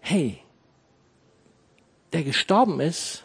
[0.00, 0.40] hey,
[2.12, 3.22] der gestorben ist,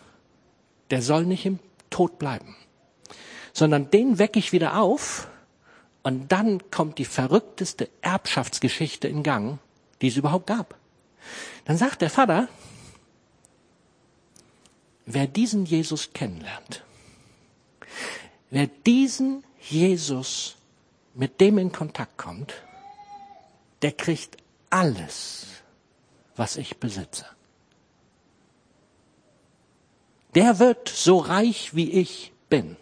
[0.92, 1.60] der soll nicht im
[1.96, 2.58] Tod bleiben,
[3.54, 5.30] sondern den wecke ich wieder auf
[6.04, 9.60] und dann kommt die verrückteste Erbschaftsgeschichte in Gang,
[10.02, 10.76] die es überhaupt gab.
[11.64, 12.50] Dann sagt der Vater,
[15.06, 16.84] wer diesen Jesus kennenlernt,
[18.50, 20.58] wer diesen Jesus
[21.14, 22.56] mit dem in Kontakt kommt,
[23.82, 24.36] der kriegt
[24.70, 25.46] alles,
[26.36, 27.26] was ich besitze.
[30.36, 32.76] Der wird so reich, wie ich bin.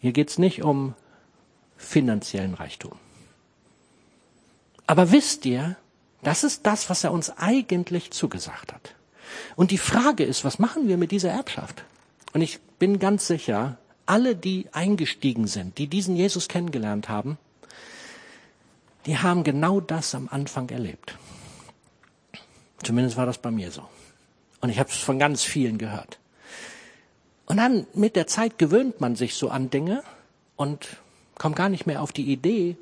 [0.00, 0.94] Hier geht's nicht um
[1.76, 2.92] finanziellen Reichtum.
[4.86, 5.76] Aber wisst ihr,
[6.22, 8.94] das ist das, was er uns eigentlich zugesagt hat.
[9.56, 11.84] Und die Frage ist, was machen wir mit dieser Erbschaft?
[12.32, 17.38] Und ich bin ganz sicher, alle, die eingestiegen sind, die diesen Jesus kennengelernt haben,
[19.06, 21.16] die haben genau das am Anfang erlebt.
[22.82, 23.88] Zumindest war das bei mir so.
[24.64, 26.18] Und ich habe es von ganz vielen gehört.
[27.44, 30.02] Und dann mit der Zeit gewöhnt man sich so an Dinge
[30.56, 30.96] und
[31.34, 32.78] kommt gar nicht mehr auf die Idee,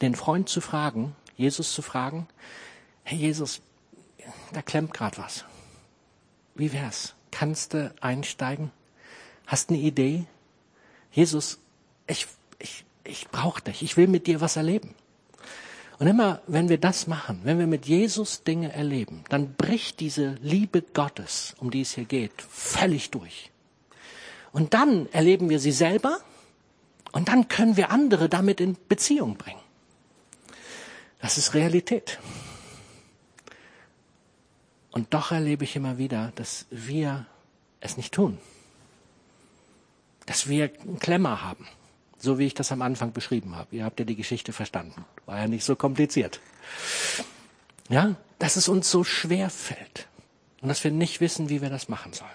[0.00, 2.26] den Freund zu fragen, Jesus zu fragen,
[3.02, 3.60] Herr Jesus,
[4.54, 5.44] da klemmt gerade was.
[6.54, 7.12] Wie wär's?
[7.30, 8.70] Kannst du einsteigen?
[9.46, 10.24] Hast eine Idee?
[11.12, 11.58] Jesus,
[12.06, 12.28] ich,
[12.58, 13.82] ich, ich brauche dich.
[13.82, 14.94] Ich will mit dir was erleben.
[15.98, 20.36] Und immer, wenn wir das machen, wenn wir mit Jesus Dinge erleben, dann bricht diese
[20.42, 23.50] Liebe Gottes, um die es hier geht, völlig durch.
[24.52, 26.18] Und dann erleben wir sie selber
[27.12, 29.60] und dann können wir andere damit in Beziehung bringen.
[31.20, 32.18] Das ist Realität.
[34.90, 37.26] Und doch erlebe ich immer wieder, dass wir
[37.80, 38.38] es nicht tun.
[40.26, 41.66] Dass wir einen Klemmer haben.
[42.24, 43.76] So wie ich das am Anfang beschrieben habe.
[43.76, 45.04] Ihr habt ja die Geschichte verstanden.
[45.26, 46.40] War ja nicht so kompliziert.
[47.90, 50.08] Ja, dass es uns so schwer fällt.
[50.62, 52.30] Und dass wir nicht wissen, wie wir das machen sollen.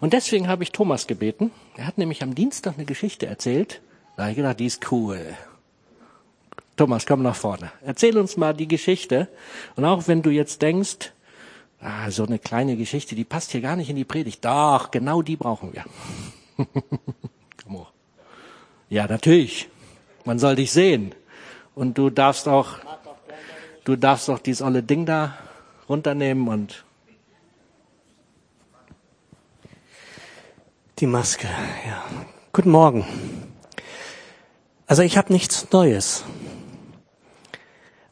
[0.00, 1.52] Und deswegen habe ich Thomas gebeten.
[1.76, 3.80] Er hat nämlich am Dienstag eine Geschichte erzählt.
[4.16, 5.36] Da habe ich gedacht, die ist cool.
[6.76, 7.70] Thomas, komm nach vorne.
[7.84, 9.28] Erzähl uns mal die Geschichte.
[9.76, 11.12] Und auch wenn du jetzt denkst,
[11.82, 14.44] Ah, so eine kleine Geschichte, die passt hier gar nicht in die Predigt.
[14.44, 15.84] Doch, genau die brauchen wir.
[18.90, 19.70] ja, natürlich.
[20.26, 21.14] Man soll dich sehen.
[21.74, 22.76] Und du darfst auch,
[23.84, 25.38] du darfst auch dieses olle Ding da
[25.88, 26.84] runternehmen und
[30.98, 31.48] die Maske,
[31.86, 32.04] ja.
[32.52, 33.06] Guten Morgen.
[34.86, 36.24] Also ich habe nichts Neues,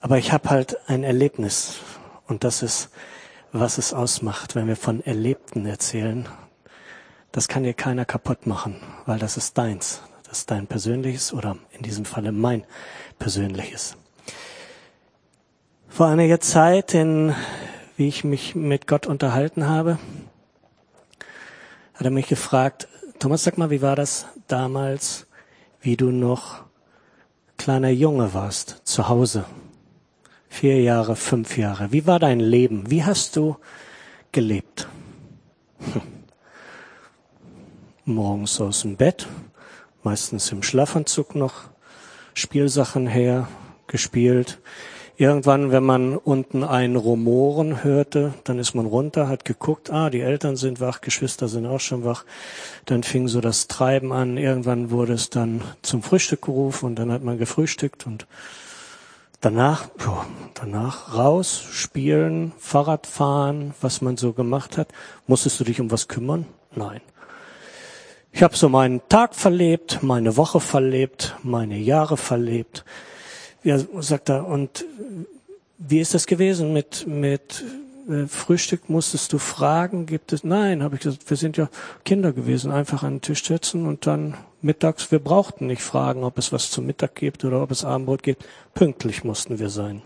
[0.00, 1.80] aber ich habe halt ein Erlebnis
[2.28, 2.90] und das ist
[3.52, 6.28] was es ausmacht, wenn wir von Erlebten erzählen.
[7.32, 10.02] Das kann dir keiner kaputt machen, weil das ist deins.
[10.28, 12.64] Das ist dein persönliches oder in diesem Falle mein
[13.18, 13.96] persönliches.
[15.88, 17.34] Vor einiger Zeit, in,
[17.96, 19.98] wie ich mich mit Gott unterhalten habe,
[21.94, 22.88] hat er mich gefragt,
[23.18, 25.26] Thomas, sag mal, wie war das damals,
[25.80, 26.62] wie du noch
[27.56, 29.46] kleiner Junge warst, zu Hause?
[30.50, 31.90] Vier Jahre, fünf Jahre.
[31.90, 32.90] Wie war dein Leben?
[32.90, 33.56] Wie hast du
[34.30, 34.88] gelebt?
[38.04, 39.26] Morgens aus dem Bett,
[40.02, 41.70] meistens im Schlafanzug noch,
[42.34, 43.48] Spielsachen her,
[43.86, 44.60] gespielt.
[45.16, 50.20] Irgendwann, wenn man unten ein Rumoren hörte, dann ist man runter, hat geguckt, ah, die
[50.20, 52.24] Eltern sind wach, Geschwister sind auch schon wach.
[52.84, 54.36] Dann fing so das Treiben an.
[54.36, 58.28] Irgendwann wurde es dann zum Frühstück gerufen und dann hat man gefrühstückt und
[59.40, 59.88] Danach,
[60.54, 64.88] danach raus, spielen, Fahrrad fahren, was man so gemacht hat.
[65.28, 66.44] Musstest du dich um was kümmern?
[66.74, 67.00] Nein.
[68.32, 72.84] Ich habe so meinen Tag verlebt, meine Woche verlebt, meine Jahre verlebt.
[73.64, 74.84] Ja, sagt er, und
[75.78, 77.64] wie ist das gewesen mit, mit
[78.08, 81.68] äh, Frühstück musstest du fragen, gibt es, nein, habe ich gesagt, wir sind ja
[82.04, 86.38] Kinder gewesen, einfach an den Tisch setzen und dann mittags, wir brauchten nicht fragen, ob
[86.38, 88.44] es was zum Mittag gibt oder ob es Abendbrot gibt.
[88.74, 90.02] Pünktlich mussten wir sein.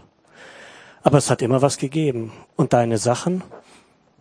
[1.02, 2.32] Aber es hat immer was gegeben.
[2.56, 3.42] Und deine Sachen?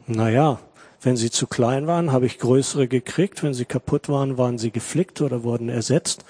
[0.08, 0.60] Naja,
[1.02, 3.44] wenn sie zu klein waren, habe ich größere gekriegt.
[3.44, 6.24] Wenn sie kaputt waren, waren sie geflickt oder wurden ersetzt.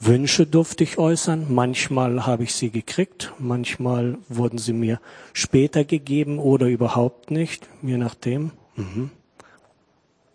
[0.00, 1.46] Wünsche durfte ich äußern.
[1.48, 5.00] Manchmal habe ich sie gekriegt, manchmal wurden sie mir
[5.32, 8.52] später gegeben oder überhaupt nicht, je nachdem.
[8.76, 9.10] Mhm.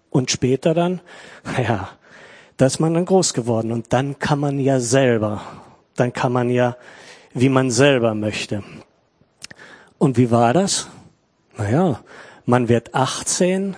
[0.10, 1.02] Und später dann,
[1.44, 1.90] naja,
[2.58, 5.42] da ist man dann groß geworden und dann kann man ja selber,
[5.96, 6.78] dann kann man ja,
[7.34, 8.64] wie man selber möchte.
[9.98, 10.90] Und wie war das?
[11.58, 12.02] Naja,
[12.46, 13.76] man wird 18,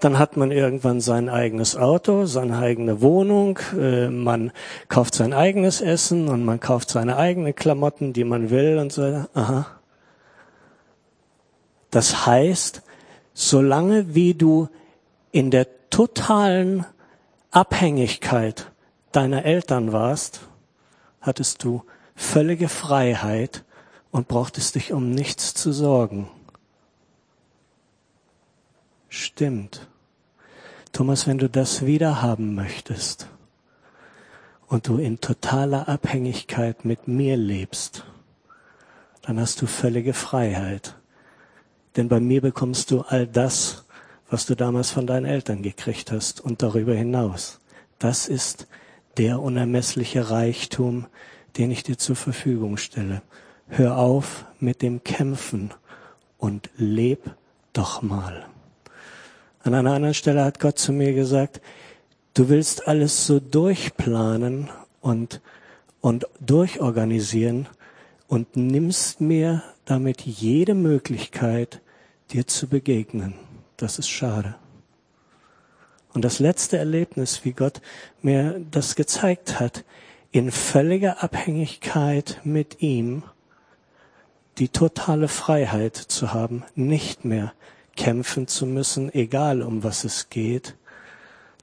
[0.00, 4.50] dann hat man irgendwann sein eigenes Auto, seine eigene Wohnung, äh, man
[4.88, 9.24] kauft sein eigenes Essen und man kauft seine eigenen Klamotten, die man will und so.
[9.34, 9.66] Aha.
[11.90, 12.82] Das heißt,
[13.32, 14.68] solange wie du
[15.30, 16.84] in der totalen
[17.50, 18.72] Abhängigkeit
[19.12, 20.40] deiner Eltern warst,
[21.20, 21.82] hattest du
[22.16, 23.64] völlige Freiheit
[24.10, 26.28] und brauchtest dich um nichts zu sorgen.
[29.14, 29.88] Stimmt.
[30.90, 33.28] Thomas, wenn du das wieder haben möchtest
[34.68, 38.06] und du in totaler Abhängigkeit mit mir lebst,
[39.20, 40.96] dann hast du völlige Freiheit.
[41.94, 43.84] Denn bei mir bekommst du all das,
[44.30, 47.60] was du damals von deinen Eltern gekriegt hast und darüber hinaus.
[47.98, 48.66] Das ist
[49.18, 51.04] der unermessliche Reichtum,
[51.58, 53.20] den ich dir zur Verfügung stelle.
[53.68, 55.74] Hör auf mit dem Kämpfen
[56.38, 57.30] und leb
[57.74, 58.46] doch mal.
[59.64, 61.60] An einer anderen Stelle hat Gott zu mir gesagt,
[62.34, 64.70] du willst alles so durchplanen
[65.00, 65.40] und,
[66.00, 67.68] und durchorganisieren
[68.26, 71.80] und nimmst mir damit jede Möglichkeit,
[72.32, 73.34] dir zu begegnen.
[73.76, 74.56] Das ist schade.
[76.12, 77.80] Und das letzte Erlebnis, wie Gott
[78.20, 79.84] mir das gezeigt hat,
[80.32, 83.22] in völliger Abhängigkeit mit ihm,
[84.58, 87.52] die totale Freiheit zu haben, nicht mehr
[87.96, 90.76] kämpfen zu müssen, egal um was es geht,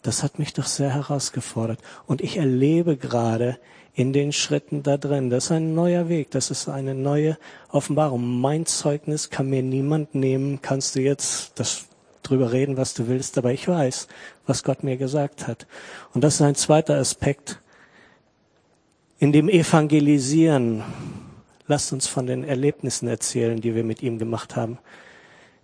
[0.02, 1.80] das hat mich doch sehr herausgefordert.
[2.08, 3.60] Und ich erlebe gerade
[3.94, 7.38] in den Schritten da drin, das ist ein neuer Weg, das ist eine neue
[7.70, 8.39] Offenbarung.
[8.39, 11.86] Mein Zeugnis kann mir niemand nehmen, kannst du jetzt das
[12.24, 14.08] drüber reden, was du willst, aber ich weiß,
[14.46, 15.68] was Gott mir gesagt hat.
[16.13, 17.60] Und das ist ein zweiter Aspekt.
[19.18, 20.84] In dem Evangelisieren,
[21.68, 24.78] lasst uns von den Erlebnissen erzählen, die wir mit ihm gemacht haben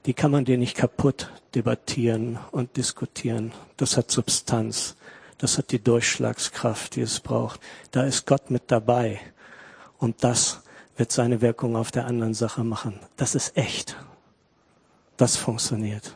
[0.06, 3.54] die kann man dir nicht kaputt debattieren und diskutieren.
[3.78, 4.96] Das hat Substanz.
[5.38, 7.60] Das hat die Durchschlagskraft, die es braucht.
[7.92, 9.20] Da ist Gott mit dabei.
[9.98, 10.62] Und das
[10.96, 13.00] wird seine Wirkung auf der anderen Sache machen.
[13.18, 13.98] Das ist echt.
[15.18, 16.16] Das funktioniert.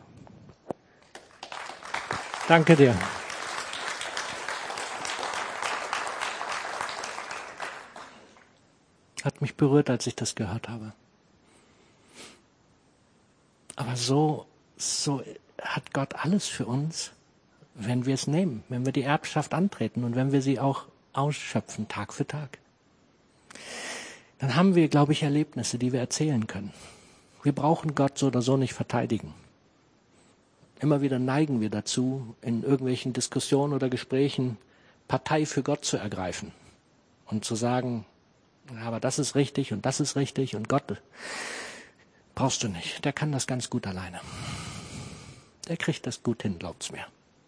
[2.47, 2.95] Danke dir.
[9.23, 10.93] Hat mich berührt, als ich das gehört habe.
[13.79, 15.23] Aber so, so
[15.61, 17.11] hat Gott alles für uns,
[17.75, 21.87] wenn wir es nehmen, wenn wir die Erbschaft antreten und wenn wir sie auch ausschöpfen,
[21.87, 22.57] Tag für Tag.
[24.39, 26.73] Dann haben wir, glaube ich, Erlebnisse, die wir erzählen können.
[27.41, 29.33] Wir brauchen Gott so oder so nicht verteidigen.
[30.81, 34.57] Immer wieder neigen wir dazu, in irgendwelchen Diskussionen oder Gesprächen
[35.07, 36.51] Partei für Gott zu ergreifen
[37.27, 38.05] und zu sagen,
[38.83, 40.83] aber das ist richtig und das ist richtig und Gott
[42.39, 43.03] Brauchst du nicht.
[43.03, 44.21] Der kann das ganz gut alleine.
[45.67, 47.05] Der kriegt das gut hin, glaubt's mir.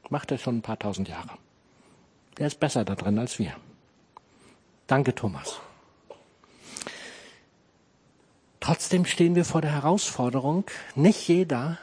[0.10, 1.38] Macht er schon ein paar tausend Jahre.
[2.38, 3.56] Der ist besser da drin als wir.
[4.88, 5.62] Danke, Thomas.
[8.60, 11.78] Trotzdem stehen wir vor der Herausforderung, nicht jeder,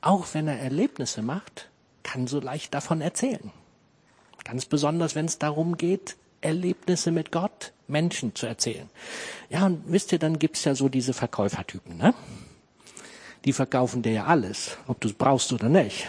[0.00, 1.70] auch wenn er Erlebnisse macht,
[2.02, 3.52] kann so leicht davon erzählen.
[4.42, 8.88] Ganz besonders, wenn es darum geht, Erlebnisse mit Gott Menschen zu erzählen.
[9.50, 12.14] Ja, und wisst ihr, dann gibt's ja so diese Verkäufertypen, ne?
[13.44, 16.06] Die verkaufen dir ja alles, ob du es brauchst oder nicht.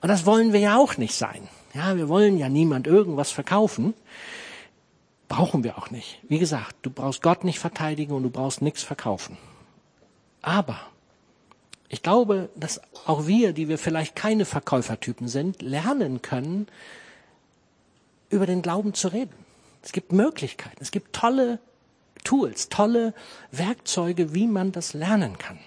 [0.00, 1.48] Und das wollen wir ja auch nicht sein.
[1.74, 3.94] Ja, wir wollen ja niemand irgendwas verkaufen.
[5.28, 6.18] Brauchen wir auch nicht.
[6.28, 9.36] Wie gesagt, du brauchst Gott nicht verteidigen und du brauchst nichts verkaufen.
[10.42, 10.80] Aber
[11.88, 16.66] ich glaube, dass auch wir, die wir vielleicht keine Verkäufertypen sind, lernen können,
[18.30, 19.43] über den Glauben zu reden.
[19.84, 21.58] Es gibt Möglichkeiten, es gibt tolle
[22.24, 23.12] Tools, tolle
[23.52, 25.58] Werkzeuge, wie man das lernen kann.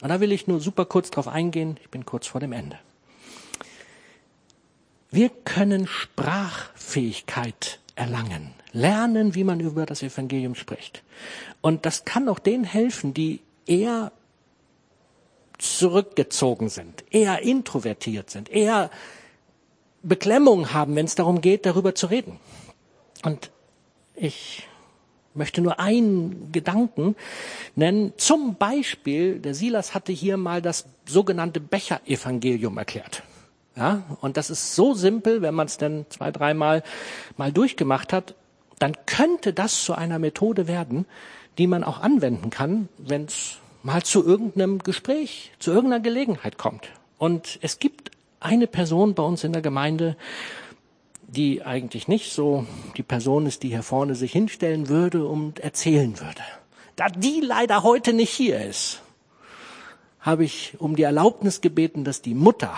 [0.00, 1.76] Und da will ich nur super kurz drauf eingehen.
[1.82, 2.78] Ich bin kurz vor dem Ende.
[5.10, 11.02] Wir können Sprachfähigkeit erlangen, lernen, wie man über das Evangelium spricht.
[11.60, 14.12] Und das kann auch denen helfen, die eher
[15.58, 18.90] zurückgezogen sind, eher introvertiert sind, eher
[20.02, 22.40] Beklemmung haben, wenn es darum geht, darüber zu reden.
[23.24, 23.50] Und
[24.14, 24.66] ich
[25.34, 27.16] möchte nur einen Gedanken
[27.76, 28.12] nennen.
[28.16, 33.22] Zum Beispiel, der Silas hatte hier mal das sogenannte Becher-Evangelium erklärt.
[33.76, 36.82] Ja, und das ist so simpel, wenn man es dann zwei, dreimal
[37.36, 38.34] mal durchgemacht hat,
[38.78, 41.06] dann könnte das zu einer Methode werden,
[41.58, 46.88] die man auch anwenden kann, wenn es mal zu irgendeinem Gespräch, zu irgendeiner Gelegenheit kommt.
[47.18, 50.16] Und es gibt eine Person bei uns in der Gemeinde,
[51.36, 52.66] die eigentlich nicht so
[52.96, 56.42] die Person ist, die hier vorne sich hinstellen würde und erzählen würde.
[56.96, 59.02] Da die leider heute nicht hier ist,
[60.20, 62.76] habe ich um die Erlaubnis gebeten, dass die Mutter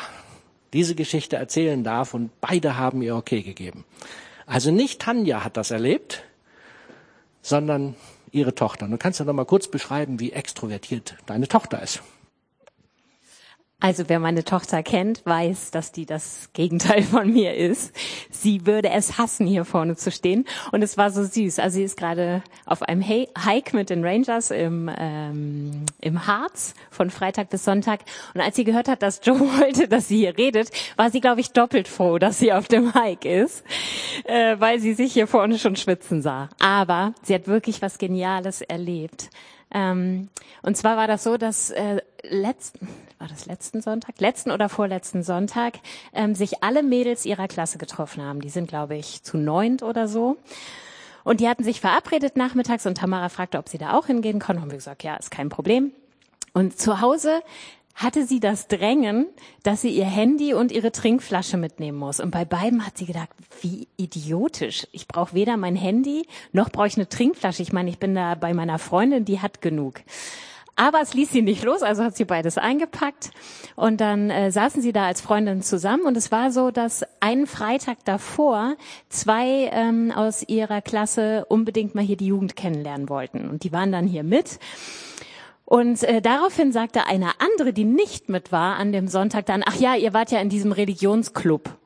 [0.73, 3.85] diese Geschichte erzählen darf und beide haben ihr okay gegeben.
[4.47, 6.23] Also nicht Tanja hat das erlebt,
[7.43, 7.95] sondern
[8.31, 8.87] ihre Tochter.
[8.88, 12.03] Du kannst ja noch mal kurz beschreiben, wie extrovertiert deine Tochter ist.
[13.83, 17.92] Also wer meine Tochter kennt, weiß, dass die das Gegenteil von mir ist.
[18.31, 20.45] Sie würde es hassen, hier vorne zu stehen.
[20.71, 21.59] Und es war so süß.
[21.59, 27.11] Also sie ist gerade auf einem Hike mit den Rangers im, ähm, im Harz von
[27.11, 28.03] Freitag bis Sonntag.
[28.35, 31.40] Und als sie gehört hat, dass Joe wollte, dass sie hier redet, war sie, glaube
[31.40, 33.64] ich, doppelt froh, dass sie auf dem Hike ist,
[34.27, 36.51] äh, weil sie sich hier vorne schon schwitzen sah.
[36.61, 39.29] Aber sie hat wirklich was Geniales erlebt.
[39.75, 40.29] Ähm,
[40.62, 42.88] und zwar war das so, dass äh, letzten,
[43.22, 45.74] war das letzten Sonntag, letzten oder vorletzten Sonntag,
[46.12, 48.40] ähm, sich alle Mädels ihrer Klasse getroffen haben.
[48.40, 50.37] Die sind, glaube ich, zu neunt oder so.
[51.22, 54.61] Und die hatten sich verabredet nachmittags und Tamara fragte, ob sie da auch hingehen können.
[54.61, 55.92] Und wir gesagt, ja, ist kein Problem.
[56.52, 57.42] Und zu Hause
[57.94, 59.26] hatte sie das Drängen,
[59.62, 62.18] dass sie ihr Handy und ihre Trinkflasche mitnehmen muss.
[62.18, 63.28] Und bei beiden hat sie gedacht,
[63.61, 64.88] wie idiotisch.
[64.90, 67.62] Ich brauche weder mein Handy, noch brauche ich eine Trinkflasche.
[67.62, 70.00] Ich meine, ich bin da bei meiner Freundin, die hat genug.
[70.74, 73.30] Aber es ließ sie nicht los, also hat sie beides eingepackt.
[73.76, 76.04] Und dann äh, saßen sie da als Freundinnen zusammen.
[76.04, 78.76] Und es war so, dass einen Freitag davor
[79.08, 83.48] zwei ähm, aus ihrer Klasse unbedingt mal hier die Jugend kennenlernen wollten.
[83.48, 84.58] Und die waren dann hier mit.
[85.64, 89.76] Und äh, daraufhin sagte eine andere, die nicht mit war an dem Sonntag dann, ach
[89.76, 91.76] ja, ihr wart ja in diesem Religionsclub.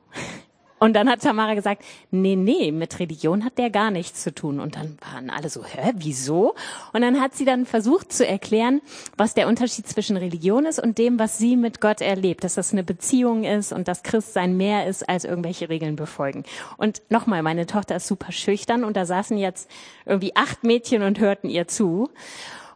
[0.79, 4.59] Und dann hat Tamara gesagt, nee, nee, mit Religion hat der gar nichts zu tun.
[4.59, 6.53] Und dann waren alle so, hä, wieso?
[6.93, 8.81] Und dann hat sie dann versucht zu erklären,
[9.17, 12.43] was der Unterschied zwischen Religion ist und dem, was sie mit Gott erlebt.
[12.43, 16.43] Dass das eine Beziehung ist und dass Christsein mehr ist als irgendwelche Regeln befolgen.
[16.77, 19.69] Und nochmal, meine Tochter ist super schüchtern und da saßen jetzt
[20.05, 22.09] irgendwie acht Mädchen und hörten ihr zu.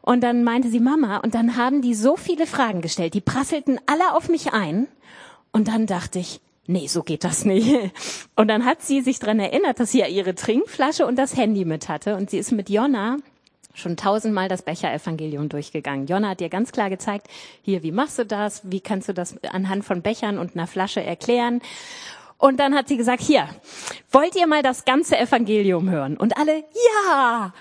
[0.02, 3.80] Und dann meinte sie Mama, und dann haben die so viele Fragen gestellt, die prasselten
[3.86, 4.88] alle auf mich ein.
[5.52, 7.92] Und dann dachte ich, nee, so geht das nicht.
[8.36, 11.66] Und dann hat sie sich dran erinnert, dass sie ja ihre Trinkflasche und das Handy
[11.66, 12.16] mit hatte.
[12.16, 13.18] Und sie ist mit Jonna
[13.74, 16.08] schon tausendmal das Becher-Evangelium durchgegangen.
[16.08, 17.28] Jonna hat ihr ganz klar gezeigt,
[17.62, 18.62] hier, wie machst du das?
[18.64, 21.62] Wie kannst du das anhand von Bechern und einer Flasche erklären?
[22.38, 23.48] Und dann hat sie gesagt, hier,
[24.12, 26.18] wollt ihr mal das ganze Evangelium hören?
[26.18, 26.64] Und alle,
[26.98, 27.54] ja!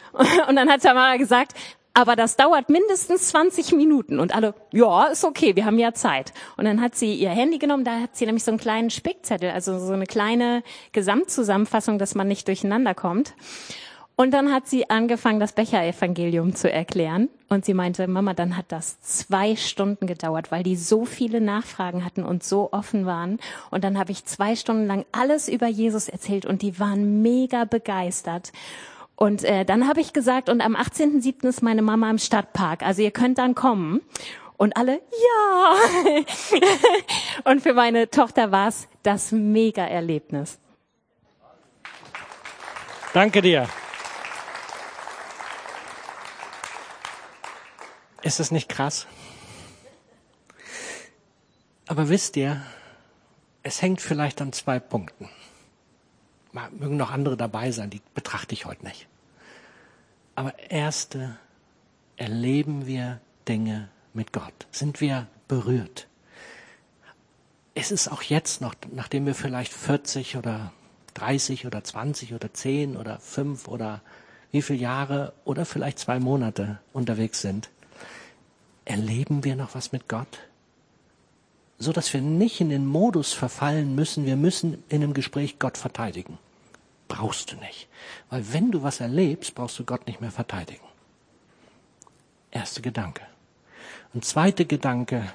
[0.49, 1.53] Und dann hat Tamara gesagt,
[1.95, 4.21] aber das dauert mindestens 20 Minuten.
[4.21, 6.33] Und alle, ja, ist okay, wir haben ja Zeit.
[6.57, 9.51] Und dann hat sie ihr Handy genommen, da hat sie nämlich so einen kleinen Spickzettel,
[9.51, 10.63] also so eine kleine
[10.93, 13.35] Gesamtzusammenfassung, dass man nicht durcheinander kommt.
[14.21, 17.31] Und dann hat sie angefangen, das Becher-Evangelium zu erklären.
[17.49, 22.05] Und sie meinte, Mama, dann hat das zwei Stunden gedauert, weil die so viele Nachfragen
[22.05, 23.39] hatten und so offen waren.
[23.71, 27.65] Und dann habe ich zwei Stunden lang alles über Jesus erzählt und die waren mega
[27.65, 28.53] begeistert.
[29.23, 31.47] Und äh, dann habe ich gesagt, und am 18.07.
[31.47, 32.83] ist meine Mama im Stadtpark.
[32.83, 34.01] Also ihr könnt dann kommen.
[34.57, 36.23] Und alle, ja.
[37.45, 40.59] und für meine Tochter war es das Mega-Erlebnis.
[43.13, 43.69] Danke dir.
[48.23, 49.07] Ist das nicht krass?
[51.89, 52.63] Aber wisst ihr,
[53.63, 55.29] es hängt vielleicht an zwei Punkten.
[56.53, 59.07] Mögen noch andere dabei sein, die betrachte ich heute nicht.
[60.35, 61.37] Aber erste,
[62.17, 64.67] erleben wir Dinge mit Gott?
[64.71, 66.07] Sind wir berührt?
[67.75, 70.73] Es ist auch jetzt noch, nachdem wir vielleicht 40 oder
[71.15, 74.03] 30 oder 20 oder 10 oder 5 oder
[74.51, 77.71] wie viele Jahre oder vielleicht zwei Monate unterwegs sind,
[78.85, 80.50] erleben wir noch was mit Gott?
[81.81, 85.79] So dass wir nicht in den Modus verfallen müssen, wir müssen in einem Gespräch Gott
[85.79, 86.39] verteidigen.
[87.09, 87.89] Brauchst du nicht.
[88.29, 90.85] Weil wenn du was erlebst, brauchst du Gott nicht mehr verteidigen.
[92.53, 93.23] Erster Gedanke.
[94.13, 95.33] Und zweiter Gedanke,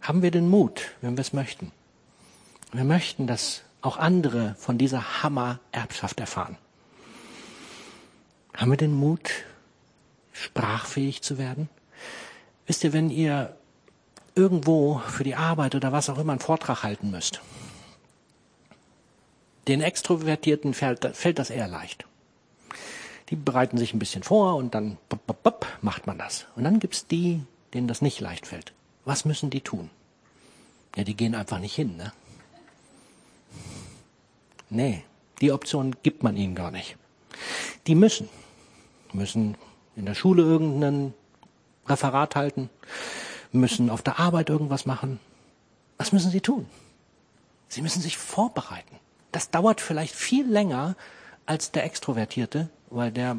[0.00, 1.72] haben wir den Mut, wenn wir es möchten.
[2.72, 6.56] Wir möchten, dass auch andere von dieser Hammer-Erbschaft erfahren.
[8.54, 9.30] Haben wir den Mut,
[10.32, 11.68] sprachfähig zu werden?
[12.66, 13.56] Wisst ihr, wenn ihr
[14.34, 17.40] irgendwo für die Arbeit oder was auch immer einen Vortrag halten müsst,
[19.68, 22.06] den Extrovertierten fällt, das eher leicht.
[23.28, 26.46] Die bereiten sich ein bisschen vor und dann bop, bop, bop, macht man das.
[26.56, 28.72] Und dann gibt's die, denen das nicht leicht fällt.
[29.04, 29.90] Was müssen die tun?
[30.96, 32.12] Ja, die gehen einfach nicht hin, ne?
[34.68, 35.04] Nee,
[35.40, 36.96] die Option gibt man ihnen gar nicht.
[37.86, 38.28] Die müssen.
[39.12, 39.56] Müssen
[39.96, 41.14] in der Schule irgendeinen
[41.86, 42.70] Referat halten,
[43.52, 45.20] müssen auf der Arbeit irgendwas machen.
[45.98, 46.66] Was müssen sie tun?
[47.68, 48.96] Sie müssen sich vorbereiten.
[49.30, 50.96] Das dauert vielleicht viel länger
[51.46, 53.38] als der Extrovertierte, weil der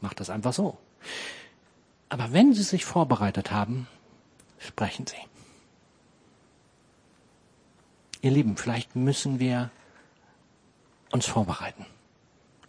[0.00, 0.78] macht das einfach so.
[2.08, 3.88] Aber wenn Sie sich vorbereitet haben,
[4.58, 5.16] sprechen Sie.
[8.22, 9.70] Ihr Lieben, vielleicht müssen wir
[11.12, 11.84] uns vorbereiten.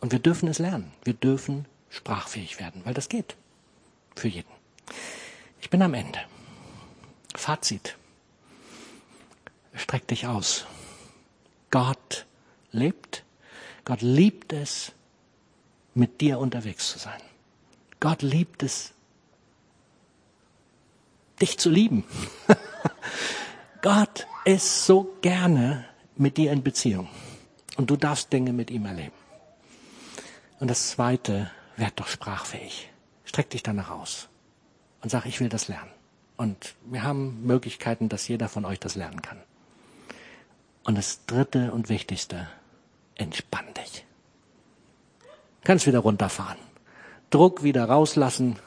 [0.01, 0.91] Und wir dürfen es lernen.
[1.03, 3.37] Wir dürfen sprachfähig werden, weil das geht.
[4.15, 4.51] Für jeden.
[5.61, 6.19] Ich bin am Ende.
[7.38, 7.97] Fazit.
[9.73, 10.65] Streck dich aus.
[11.71, 12.25] Gott
[12.71, 13.23] lebt.
[13.83, 14.91] Gott liebt es,
[15.93, 17.21] mit dir unterwegs zu sein.
[17.99, 18.93] Gott liebt es,
[21.41, 22.03] dich zu lieben.
[23.81, 27.07] Gott ist so gerne mit dir in Beziehung.
[27.77, 29.15] Und du darfst Dinge mit ihm erleben.
[30.59, 32.89] Und das zweite, werd doch sprachfähig.
[33.25, 34.29] Streck dich danach aus
[35.01, 35.91] und sag, ich will das lernen.
[36.38, 39.41] Und wir haben Möglichkeiten, dass jeder von euch das lernen kann.
[40.83, 42.47] Und das dritte und wichtigste,
[43.15, 44.05] entspann dich.
[45.63, 46.59] Kannst wieder runterfahren.
[47.29, 48.59] Druck wieder rauslassen.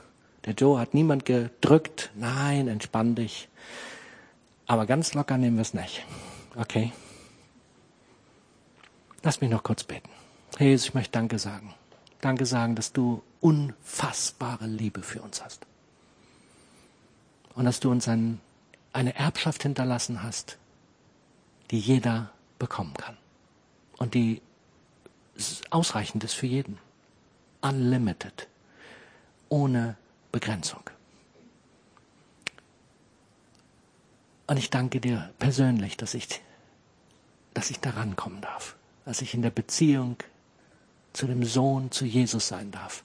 [0.45, 2.11] Der Joe hat niemand gedrückt.
[2.17, 3.49] Nein, entspann dich.
[4.67, 6.05] Aber ganz locker nehmen wir es nicht.
[6.57, 6.93] Okay?
[9.23, 10.09] Lass mich noch kurz beten.
[10.59, 11.75] Jesus, ich möchte Danke sagen.
[12.21, 15.68] Danke sagen, dass du unfassbare Liebe für uns hast.
[17.59, 18.41] Und dass du uns ein,
[18.93, 20.59] eine Erbschaft hinterlassen hast,
[21.73, 22.31] die jeder
[22.61, 23.17] bekommen kann.
[23.97, 24.41] Und die
[25.69, 26.79] ausreichend ist für jeden.
[27.61, 28.47] Unlimited.
[29.49, 29.97] Ohne
[30.31, 30.89] Begrenzung.
[34.47, 36.29] Und ich danke dir persönlich, dass ich,
[37.55, 38.77] dass ich da rankommen darf.
[39.05, 40.17] Dass ich in der Beziehung
[41.13, 43.03] zu dem Sohn, zu Jesus sein darf.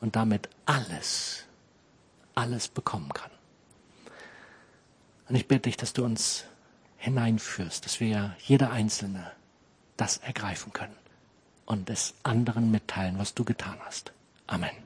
[0.00, 1.44] Und damit alles,
[2.34, 3.33] alles bekommen kann.
[5.28, 6.44] Und ich bitte dich, dass du uns
[6.98, 9.30] hineinführst, dass wir jeder Einzelne
[9.96, 10.96] das ergreifen können
[11.66, 14.12] und es anderen mitteilen, was du getan hast.
[14.46, 14.83] Amen.